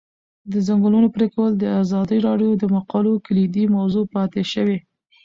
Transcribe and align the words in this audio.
د 0.51 0.53
ځنګلونو 0.67 1.07
پرېکول 1.15 1.51
د 1.57 1.63
ازادي 1.81 2.17
راډیو 2.27 2.51
د 2.57 2.63
مقالو 2.75 3.13
کلیدي 3.25 3.65
موضوع 3.77 4.05
پاتې 4.15 4.41
شوی. 4.53 4.77